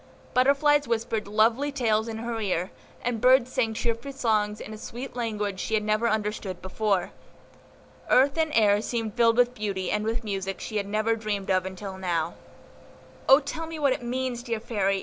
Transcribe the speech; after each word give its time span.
Butterflies 0.33 0.87
whispered 0.87 1.27
lovely 1.27 1.71
tales 1.71 2.07
in 2.07 2.17
her 2.17 2.39
ear, 2.39 2.71
and 3.03 3.21
birds 3.21 3.51
sang 3.53 3.75
cheerful 3.75 4.11
songs 4.13 4.59
in 4.59 4.73
a 4.73 4.77
sweet 4.79 5.15
language 5.15 5.59
she 5.59 5.75
had 5.75 5.83
never 5.83 6.09
understood 6.09 6.59
before. 6.59 7.11
Earth 8.09 8.35
and 8.35 8.51
air 8.55 8.81
seemed 8.81 9.13
filled 9.13 9.37
with 9.37 9.53
beauty 9.53 9.91
and 9.91 10.03
with 10.03 10.23
music 10.23 10.59
she 10.59 10.77
had 10.77 10.87
never 10.87 11.15
dreamed 11.15 11.51
of 11.51 11.67
until 11.67 11.99
now. 11.99 12.33
"O 13.29 13.39
tell 13.39 13.67
me 13.67 13.77
what 13.77 13.93
it 13.93 14.01
means, 14.01 14.41
dear 14.41 14.59
Fairy! 14.59 14.99